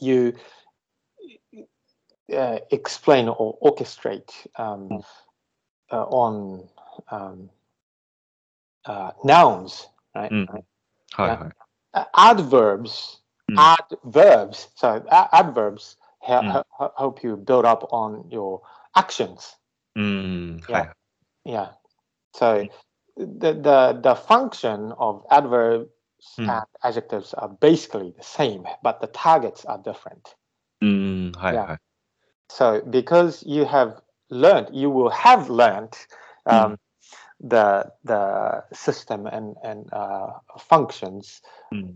[0.00, 0.34] you
[2.34, 5.04] uh, explain or orchestrate um, mm.
[5.90, 6.68] uh, on
[7.10, 7.50] um,
[8.84, 10.30] uh, nouns, right?
[10.30, 10.52] Mm.
[10.52, 10.64] right?
[11.14, 11.50] Hi, uh,
[11.94, 13.18] uh, adverbs,
[13.50, 13.56] mm.
[13.58, 14.68] adverbs.
[14.76, 16.90] So adverbs help mm.
[16.98, 18.62] help you build up on your
[18.96, 19.56] actions.
[19.96, 20.92] Mm, yeah.
[21.44, 21.68] Yeah.
[22.34, 22.68] So
[23.16, 25.88] the the, the function of adverbs
[26.38, 26.48] mm.
[26.48, 30.34] and adjectives are basically the same, but the targets are different.
[30.82, 31.66] Mm, hi, yeah.
[31.66, 31.78] Hi.
[32.50, 35.94] So because you have learned, you will have learned
[36.46, 36.54] hmm.
[36.54, 36.78] um, mm.
[37.40, 41.90] the the system and and uh, functions hmm.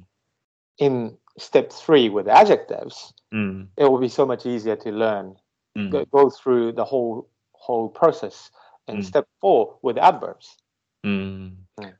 [0.79, 3.15] in step three with adjectives.
[3.31, 3.63] Hmm.
[3.77, 5.37] It will be so much easier to learn,
[5.91, 8.51] go, go through the whole whole process
[8.89, 8.99] Mm.
[9.03, 10.59] step four with adverbs.
[11.05, 11.99] うんうん。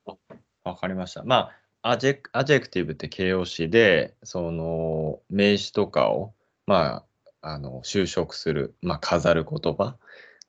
[0.65, 1.25] わかりました。
[1.25, 1.51] ま
[1.83, 6.35] あ、アジェクアジェクティブって形容詞で、その名詞とかを、
[6.67, 7.05] ま
[7.43, 9.97] あ、あの修飾する、まあ、飾る言葉。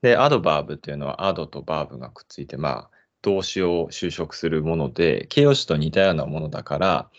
[0.01, 2.89] で、アドバーブっていうのは、アドとバーブがくっついて、まあ、
[3.21, 7.09] 動詞を修飾するもので、形容詞と似たようなものだから、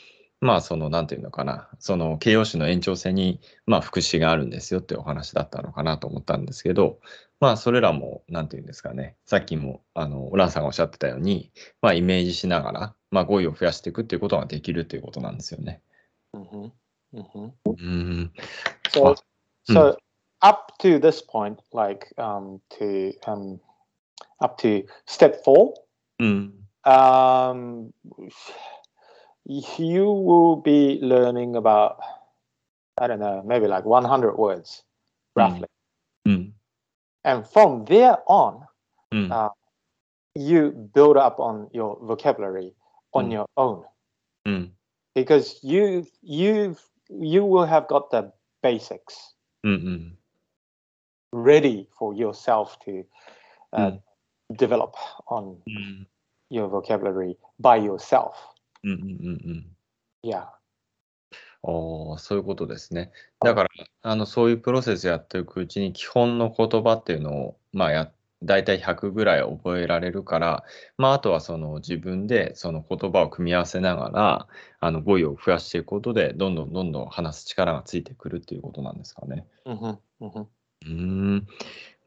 [0.45, 6.99] まあ、その、なんていうのかな、その形容詞の延長線に、まあ、副詞があるんですよっていうお話だったのかなと思ったんですけど、
[7.41, 15.81] まあ、それらも、なんていうんですかね、さっきも、あの、ランさんがおっしゃってたように、まあ、イメージしながら、まあ、語彙を増やしていくっていうことができるっていうことなんですよね。
[16.35, 16.71] hmm
[17.15, 18.31] hmm うん。
[18.91, 19.15] So,
[19.67, 19.97] so
[20.41, 23.61] up to this point, like um, to um,
[24.41, 25.73] up to step four,
[26.19, 26.53] うん。
[26.85, 27.93] um,
[29.47, 32.01] you will be learning about
[32.99, 34.83] I don't know, maybe like 100 words,
[35.35, 35.41] hmm.
[35.41, 35.69] roughly.
[36.27, 36.53] Mm.
[37.25, 38.67] And from there on,
[39.13, 39.31] mm.
[39.31, 39.51] uh,
[40.35, 42.75] you build up on your vocabulary
[43.13, 43.33] on mm.
[43.33, 43.85] your own,
[44.47, 44.65] hmm.
[45.15, 46.77] because you you
[47.09, 50.13] you will have got the basics Mm-mm.
[51.33, 53.05] ready for yourself to
[53.73, 53.93] uh,
[54.57, 54.95] develop
[55.29, 55.59] on
[56.51, 58.37] your vocabulary by yourself.
[58.85, 58.93] うん。
[58.93, 58.99] うん。
[59.45, 59.77] うん。
[60.23, 60.47] Yeah.
[61.63, 63.11] ああ、そういうことですね。
[63.43, 63.69] だから、
[64.03, 70.65] あの、そういうプロセスやっていくうちに、基本の言葉っていうのを、まあ、や、大体100ぐらい覚えられるから、
[70.99, 74.49] まあ、あとはその自分でその言葉を組み合わせながら、
[74.81, 79.47] あの、語彙を増やしていくことで、どんどんどんどん話す力がついてくるっていうことなんですかね。
[79.65, 81.47] hmm hmm うーん。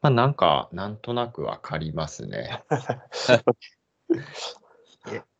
[0.01, 2.63] まあ、なんか、なんとなくわかりますね。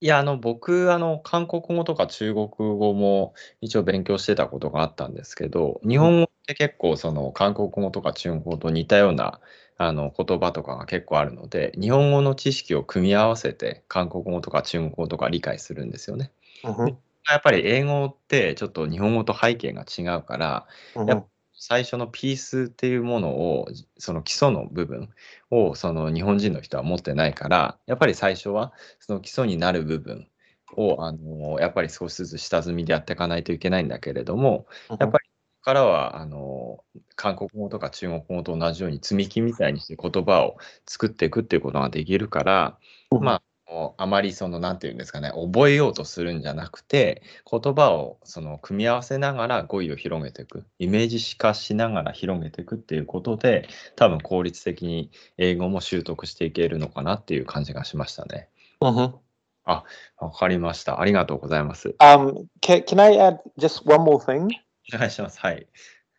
[0.00, 9.40] いや、あの、僕、あの、韓国語とか中国語も一応勉強してたことがあったんですけど、日本語って結構、その、韓国語とか中国語と似たような、
[9.76, 16.30] あの、言葉とかが結構あるので、日本語の知識を組み合わせて、韓国語とか中国語とか理解するんですよね。
[16.62, 16.94] hmm
[17.30, 21.22] やっぱり英語ってちょっと日本語と背景が違うから、hmm
[21.58, 23.68] 最初のピースっていうものを
[23.98, 25.10] その基礎の部分
[25.50, 30.28] をその日本人の人は持ってないからやっぱり最初はその基礎になる部分
[30.76, 35.18] をあのやっぱり少しずつ下積みでやっていかないといけないんだけれどもやっぱりこ
[35.60, 36.84] こからはあの
[37.16, 42.78] 韓国語とか中国語と同じように積み木みたいにして言葉を作っていくっていうことができるから
[43.10, 58.48] まあああまりそのなんていうんですかね覚えようとするんじゃなくて言葉をその組み合わせながら語彙を広げていくイメージ化しながら広げていくっていうことで多分効率的に英語も習得していけるのかなっていう感じがしましたね。
[58.80, 59.18] hmm
[59.66, 59.84] わ
[60.32, 60.98] かりました。
[60.98, 61.94] ありがとうございます。
[61.98, 64.48] Um, can, can I add just one more thing?
[64.94, 65.38] お願いします。
[65.38, 65.66] はい。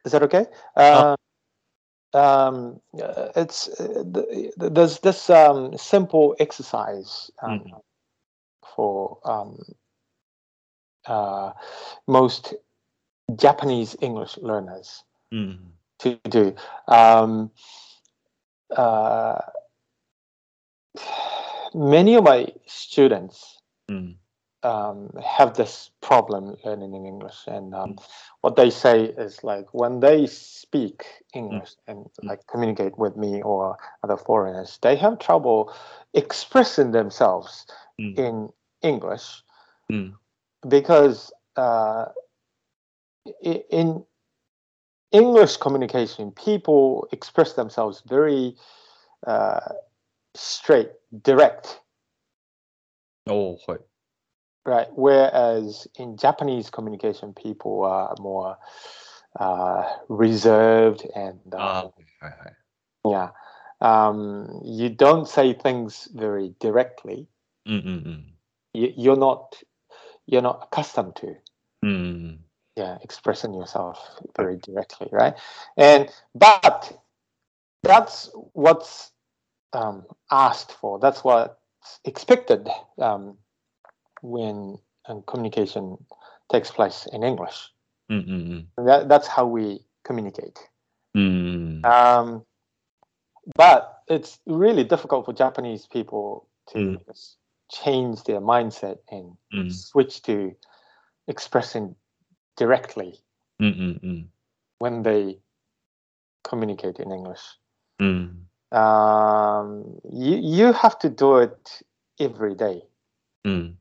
[0.06, 0.48] Is that okay?
[0.76, 1.16] Uh,
[2.14, 4.04] um, uh, it's uh,
[4.58, 7.78] there's this um, simple exercise um, mm-hmm.
[8.76, 9.62] for um,
[11.06, 11.52] uh,
[12.08, 12.54] most
[13.36, 15.58] Japanese English learners mm.
[16.00, 16.56] to do.
[16.88, 17.52] Um,
[18.76, 19.40] uh,
[21.74, 24.16] many of my students mm
[24.64, 27.48] um, have this problem learning in English.
[27.48, 28.04] And um, mm.
[28.42, 31.76] what they say is like when they speak English mm.
[31.88, 32.10] and mm.
[32.24, 35.74] like communicate with me or other foreigners, they have trouble
[36.14, 37.66] expressing themselves
[38.00, 38.18] mm.
[38.18, 38.50] in
[38.82, 39.44] English
[39.92, 40.14] mm.
[40.68, 42.06] because uh,
[43.42, 44.04] in
[45.12, 48.56] English communication, people express themselves very
[49.26, 49.60] uh,
[50.36, 50.92] straight,
[51.24, 51.80] direct.
[53.28, 53.80] Oh, right.
[54.66, 54.88] Right.
[54.94, 58.58] Whereas in Japanese communication, people are more
[59.40, 62.32] uh, reserved and oh, um,
[63.06, 63.30] yeah,
[63.82, 67.28] um, you don't say things very directly.
[67.68, 68.22] Mm-hmm.
[68.74, 69.56] You, you're not
[70.26, 71.36] you're not accustomed to.
[71.84, 72.38] Mm, mm.
[72.76, 74.00] Yeah, expressing yourself
[74.38, 75.36] very directly, right?
[75.78, 77.02] And but
[77.84, 79.12] that's what's
[79.74, 81.00] um, asked for.
[81.00, 81.56] That's what's
[82.06, 82.68] expected
[83.00, 83.38] um,
[84.22, 84.78] when
[85.08, 85.98] um, communication
[86.52, 87.70] takes place in English.
[88.12, 88.86] Mm-hmm.
[88.86, 90.58] That, that's how we communicate.
[91.16, 91.86] Mm.
[91.86, 92.44] Um,
[93.56, 97.36] but it's really difficult for Japanese people to mm.
[97.72, 99.74] change their mindset and mm.
[99.74, 100.56] switch to
[101.28, 101.96] expressing
[102.58, 103.20] directly
[103.62, 104.26] Mm-mm-mm.
[104.80, 105.40] when they
[106.44, 107.42] communicate in English.
[108.02, 108.42] Mm.
[108.72, 111.82] Um, you you have to do it
[112.20, 112.84] every day.
[113.46, 113.76] Mm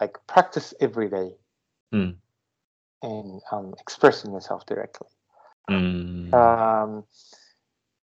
[0.00, 1.34] like practice every day
[1.92, 2.14] mm.
[3.02, 5.08] and um, expressing yourself directly.
[5.70, 6.32] Mm.
[6.32, 7.04] Um,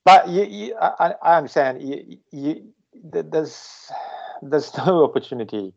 [0.06, 3.92] but you, you I, I, understand you, you, there's
[4.42, 5.74] there's no opportunity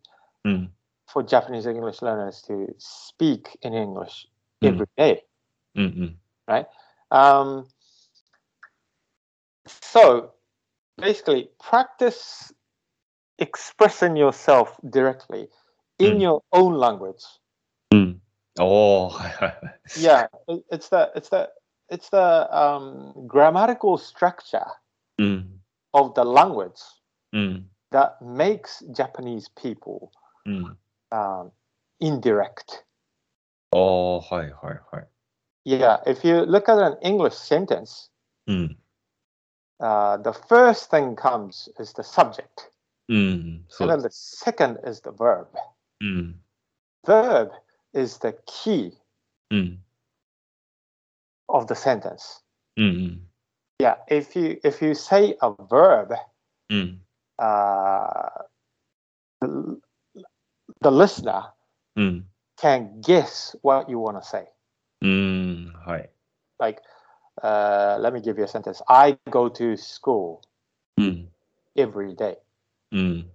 [0.47, 0.69] mm.
[1.07, 4.27] for Japanese English learners to speak in English
[4.61, 4.69] hmm.
[4.69, 5.23] every day,
[5.77, 6.15] -hmm.
[6.49, 6.67] right?
[7.11, 7.69] Um,
[9.67, 10.33] so
[10.97, 12.53] basically, practice
[13.39, 15.49] expressing yourself directly
[15.99, 16.21] in mm.
[16.21, 17.23] your own language.
[17.93, 18.19] Mm.
[18.59, 19.11] Oh,
[19.99, 21.49] yeah, it, it's the it's the
[21.89, 24.67] it's the um, grammatical structure
[25.21, 25.47] mm.
[25.95, 26.81] of the language
[27.35, 27.63] mm.
[27.93, 30.13] that makes Japanese people
[30.47, 30.77] mm.
[31.13, 31.53] um,
[32.01, 32.85] indirect.
[33.73, 35.03] Oh, hi, hi, hi.
[35.65, 38.09] Yeah, if you look at an English sentence,
[38.49, 38.77] mm.
[39.81, 42.71] uh, the first thing comes is the subject.
[43.11, 45.49] Mm, so and then the second is the verb.
[46.03, 46.35] Mm.
[47.07, 47.51] Verb
[47.95, 48.93] is the key
[49.53, 49.77] mm.
[51.49, 52.43] of the sentence.
[52.79, 53.25] Mm-hmm.
[53.79, 56.15] Yeah, if you if you say a verb,
[56.71, 56.97] mm.
[57.39, 58.29] uh,
[59.41, 61.45] the, listener
[61.99, 62.23] mm.
[62.59, 64.45] can guess what you want to say.
[65.05, 66.09] Mm, hi.
[66.59, 66.81] Like,
[67.43, 68.81] uh, let me give you a sentence.
[68.89, 70.43] I go to school
[70.99, 71.27] mm.
[71.77, 72.37] every day.
[72.95, 73.27] Mm.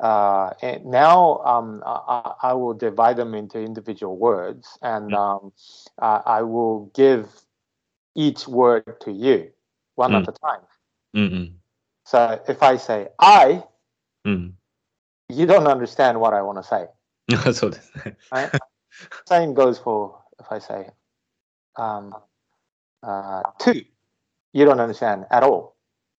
[0.00, 5.18] Uh, and now um, I, I, will divide them into individual words and mm.
[5.18, 5.52] um,
[5.98, 7.28] I will give
[8.14, 9.50] each word to you
[9.96, 10.22] one mm.
[10.22, 10.60] at a time.
[11.14, 11.52] Mm-mm.
[12.06, 13.62] So if I say I,
[14.26, 14.52] mm.
[15.28, 17.52] you don't understand what I want to say.
[17.52, 17.70] so
[18.32, 18.50] right?
[19.28, 20.88] Same goes for if I say
[21.76, 22.14] um,
[23.02, 23.84] uh, two,
[24.52, 25.76] you don't understand at all.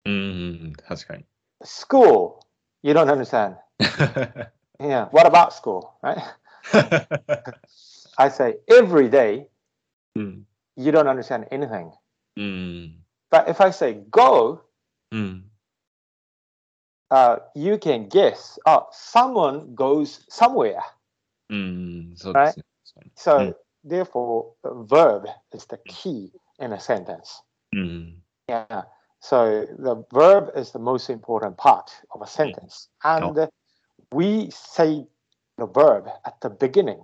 [0.08, 0.74] Mm-hmm.
[0.88, 1.26] That's great.
[1.64, 2.46] School,
[2.82, 3.56] you don't understand
[4.80, 5.08] yeah.
[5.10, 6.22] What about school, right?
[8.18, 9.48] I say every day,
[10.18, 10.44] mm.
[10.76, 11.92] you don't understand anything.
[12.38, 12.94] Mm.
[13.30, 14.62] But if I say go,
[15.14, 15.42] mm.
[17.10, 18.60] uh, you can guess.
[18.66, 20.84] Oh, someone goes somewhere.
[22.16, 22.56] So right.
[23.16, 27.42] So therefore, verb is the key in a sentence.
[28.48, 28.84] Yeah.
[29.20, 33.50] So the verb is the most important part of a sentence, and
[34.12, 35.06] we say
[35.58, 37.04] the verb at the beginning.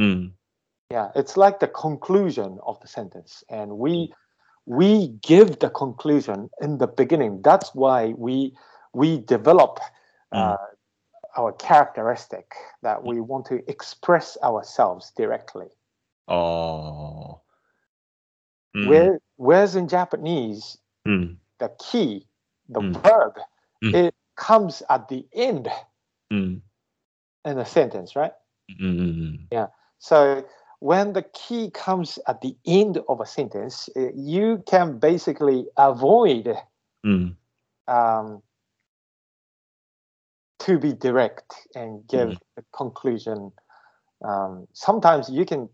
[0.00, 0.32] Mm.
[0.90, 4.12] Yeah, it's like the conclusion of the sentence, and we
[4.66, 4.76] hmm.
[4.76, 7.40] we give the conclusion in the beginning.
[7.42, 8.54] That's why we
[8.92, 9.78] we develop
[10.32, 10.38] hmm.
[10.38, 10.58] uh, mm.
[11.38, 13.26] our characteristic that we hmm.
[13.26, 15.68] want to express ourselves directly.
[16.28, 17.40] Oh.
[18.76, 18.88] Mm.
[18.88, 21.36] Where, whereas in Japanese, mm.
[21.58, 22.26] the key,
[22.68, 23.34] the verb,
[23.82, 25.68] it comes at the end
[26.32, 26.60] mm.
[27.44, 28.32] in a sentence, right?
[28.80, 29.46] Mm.
[29.50, 29.66] Yeah.
[29.98, 30.44] So
[30.80, 36.56] when the key comes at the end of a sentence, uh, you can basically avoid
[37.06, 37.36] mm.
[37.86, 38.42] um,
[40.60, 42.38] to be direct and give mm.
[42.56, 43.52] a conclusion.
[44.24, 45.68] Um, sometimes you can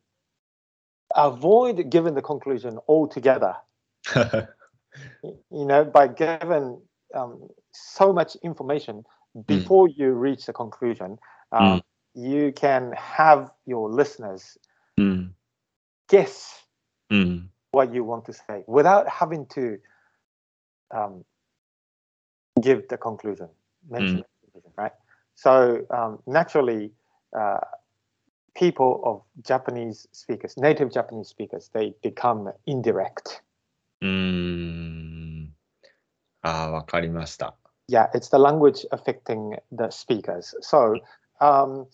[1.14, 3.54] avoid giving the conclusion altogether.
[4.14, 6.80] you know, by giving
[7.14, 9.04] um, so much information,
[9.47, 11.17] before you reach the conclusion,
[11.51, 11.81] um,
[12.13, 14.59] you can have your listeners
[14.97, 15.35] うん。
[16.07, 16.63] guess
[17.09, 17.49] うん。
[17.71, 19.79] what you want to say without having to
[20.91, 21.23] um,
[22.61, 23.49] give the conclusion,
[23.89, 24.23] mention Mm.
[24.23, 24.91] the conclusion, right?
[25.35, 26.91] So um, naturally,
[27.35, 27.59] uh,
[28.55, 33.41] people of Japanese speakers, native Japanese speakers, they become indirect.
[34.01, 35.55] うーん。
[36.41, 37.55] ああ、わかりました。
[37.88, 40.54] yeah, it's the language affecting the speakers.
[40.60, 40.98] So
[41.40, 41.86] um,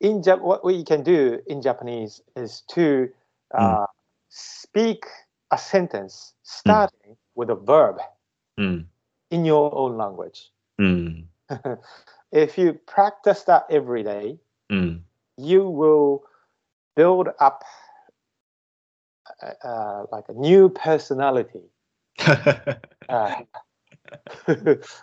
[0.00, 3.08] in Jap- what we can do in Japanese is to
[3.52, 3.62] hmm.
[3.62, 3.86] uh, mm.
[4.28, 5.06] speak
[5.50, 6.70] a sentence hmm.
[6.70, 7.16] starting mm.
[7.34, 7.96] with a verb
[8.58, 8.84] mm.
[9.30, 10.50] in your own language.
[10.78, 11.22] Hmm.
[12.32, 14.38] if you practice that every day,
[15.36, 16.22] you will
[16.96, 17.64] build up
[19.42, 21.64] uh, uh like a new personality.
[23.08, 23.36] uh,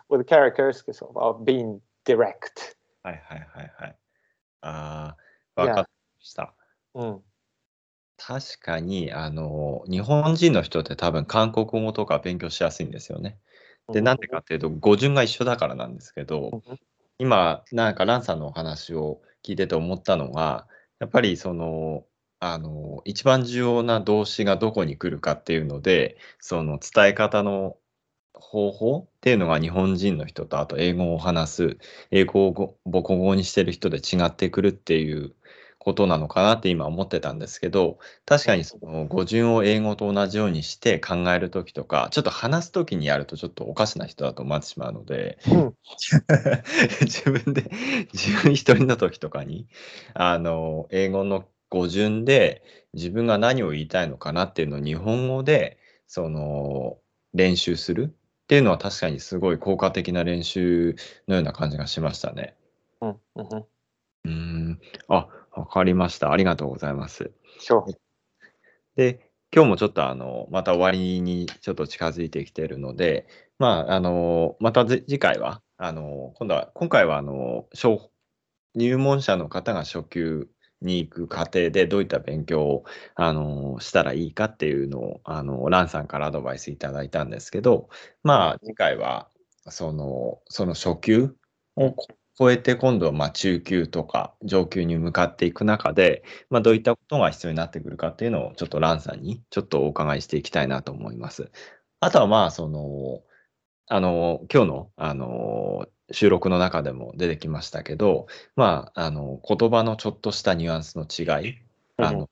[0.09, 2.75] with characteristics of, of being direct.
[3.03, 3.95] はいはいはいはい。
[4.61, 5.15] あ
[5.55, 5.87] あ、わかりま
[6.19, 6.53] した。
[6.95, 7.19] Mm.
[8.17, 13.37] 確かに、あの、日本人の人って多分韓国語とか勉強しやすいんですよね。
[13.93, 16.77] で、なんでかっていうと、語順が一緒だからなんですけど、Mhm.
[17.19, 20.67] 今、なんかランさんのお話を聞いてて思ったのが、
[20.99, 22.05] やっぱりその、
[22.39, 27.77] あの、一番重要な動詞がどこに来るかっていうので、その伝え方の、
[28.39, 31.77] 方法っていうのが日本人の人と、あと英語を話す、
[32.11, 35.33] 英語を母国語にしてる人で違ってくるっていう
[35.79, 45.73] ことなのかなって今思ってたんですけど、確かにその語順を英語と同じようにして考えるときとか、ちょっと話すときにやるとちょっとおかしな人だと思ってしまうので、うん。
[47.01, 47.71] 自分で、
[48.13, 49.67] 自分一人のときとかに、
[50.13, 52.63] あの、英語の語順で
[52.93, 55.77] 自分が何を言いたいのかなっていうのを日本語で、
[56.07, 56.97] その、
[57.33, 58.15] 練習する
[58.47, 60.95] っていうのは確かにすごい効果的な練習
[61.27, 62.55] のような感じがしましたね。
[63.01, 63.67] うんうん
[64.23, 64.79] うーん。
[65.09, 66.31] あ、わかりました。
[66.31, 67.31] ありがとうございます。
[68.95, 73.27] で、今日もちょっとあの、また終わりにちょっと近づいてきているので、
[73.59, 78.11] まあ、あの、またぜ次回は、あの、今度は、今回はあの、小
[78.75, 80.49] 入門者の方が初級
[80.81, 87.89] に行く過程でどういった勉強を、あの、したらいいかっていうのを、あの、ランさんからアドバイスいただいたんですけど、
[88.23, 89.29] まあ、次回は、
[89.69, 91.35] その、その初級
[91.75, 91.95] を
[92.39, 101.51] 超えて今度はま中級とか上級に向かっていく中で、まあ、どういったことが必要になってくるかっていうのをちょっとランさんにちょっとお伺いしていきたいなと思います。
[101.99, 103.23] あとはまあその
[103.87, 111.57] あの今日のあの収録の中でも出てきましたけど、まあ、あの言葉のちょっとしたニュアンスの違い、
[111.97, 112.29] あの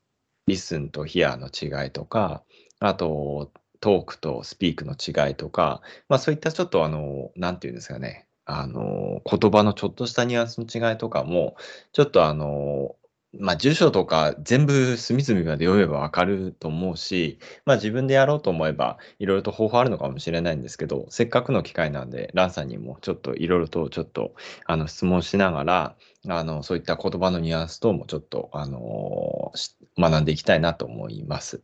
[0.47, 2.43] リスンとヒアの違いとか、
[2.79, 11.55] あとトークとスピークの違いとか、まあ、そういったちょっとあの、なんていうんですかね、あの、言葉のちょっとしたニュアンスの違いとかも、
[11.91, 12.95] ちょっとあの、
[13.39, 24.33] まあ、住所とか全部隅々まで読めばわかると思うし、まあ、自分でやろうと思えばいろいろと方法あるのかもしれないんですけど、せっかくの機会なんで、ランさんにもちょっといろいろとちょっと
[24.65, 25.95] あの質問しながら、
[26.27, 29.51] あのそういった言葉のニュアンス等もちょっとあの
[29.97, 31.61] 学んでいきたいなと思います。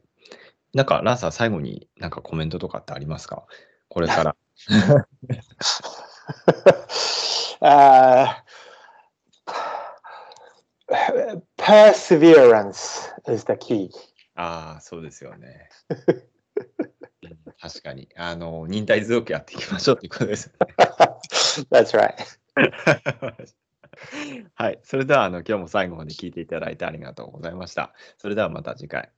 [0.74, 3.44] なんか、ランさん、最後になんかコメントとかってありますか？
[3.90, 4.36] これから。
[7.62, 8.34] uh,
[11.58, 13.90] perseverance is the key.
[14.36, 15.70] ああ、そうですよね。
[16.08, 16.32] うん
[17.62, 18.10] 確かに。
[18.16, 20.52] あの、忍耐強くやっていきましょうっていうことです。
[21.70, 22.16] That's right.
[24.56, 24.80] はい。
[24.84, 27.94] それでは、あの、今日も最後まで聞いていただいてありがとうございました。
[28.18, 29.12] それではまた次回。